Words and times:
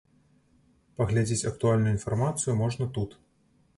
Паглядзець 1.01 1.47
актуальную 1.51 1.91
інфармацыю 1.97 2.59
можна 2.63 2.85
тут. 2.97 3.09